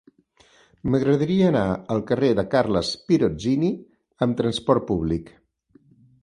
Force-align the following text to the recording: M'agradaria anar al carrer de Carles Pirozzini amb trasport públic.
M'agradaria 0.93 1.49
anar 1.49 1.65
al 1.95 2.01
carrer 2.11 2.31
de 2.39 2.45
Carles 2.55 2.89
Pirozzini 3.11 3.71
amb 4.27 4.41
trasport 4.41 4.89
públic. 4.91 5.31